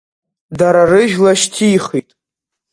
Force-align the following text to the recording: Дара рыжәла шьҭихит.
Дара 0.57 0.83
рыжәла 0.89 1.31
шьҭихит. 1.39 2.09